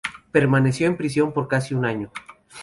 Permaneció 0.31 0.87
en 0.87 0.97
prisión 0.97 1.31
por 1.31 1.47
casi 1.47 1.75
un 1.75 1.85
año. 1.85 2.11